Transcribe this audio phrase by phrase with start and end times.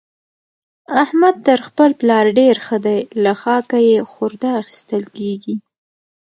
[1.03, 5.55] احمد تر خپل پلار ډېر ښه دی؛ له خاکه يې خورده اخېستل کېږي.